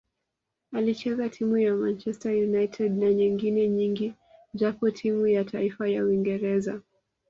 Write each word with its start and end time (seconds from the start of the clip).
Alicheza 0.73 1.29
timu 1.29 1.57
za 1.63 1.75
Manchester 1.75 2.31
United 2.35 2.97
na 2.97 3.13
nyengine 3.13 3.67
nyingi 3.69 4.13
japo 4.53 4.91
timu 4.91 5.27
ya 5.27 5.43
taifa 5.43 5.87
ya 5.89 6.05
Uingereza 6.05 6.81